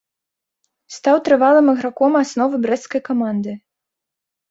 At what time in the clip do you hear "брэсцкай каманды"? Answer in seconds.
2.67-3.51